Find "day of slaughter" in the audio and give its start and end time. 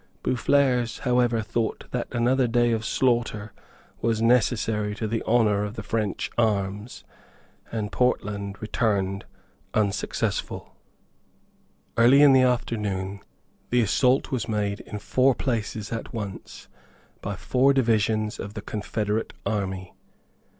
2.47-3.53